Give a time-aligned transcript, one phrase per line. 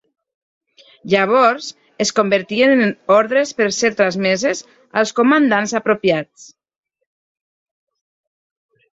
[1.11, 1.65] Llavors,
[2.05, 4.61] es convertien en ordres per ser transmeses
[5.01, 6.47] als comandants apropiats.